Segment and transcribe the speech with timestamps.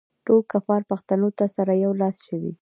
[0.25, 2.51] ټول کفار پښتنو ته سره یو لاس شوي.